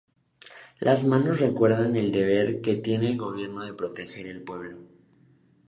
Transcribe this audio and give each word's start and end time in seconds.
Las 0.79 1.05
manos 1.05 1.39
recuerdan 1.41 1.95
el 1.95 2.11
deber 2.11 2.61
que 2.61 2.75
tiene 2.77 3.05
el 3.09 3.19
gobierno 3.19 3.63
de 3.63 3.75
proteger 3.75 4.25
el 4.25 4.41
pueblo. 4.41 4.79